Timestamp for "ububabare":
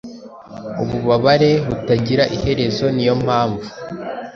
0.81-1.51